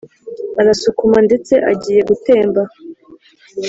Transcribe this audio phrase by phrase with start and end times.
[0.61, 2.61] arasukuma ndetse agiye gutemba,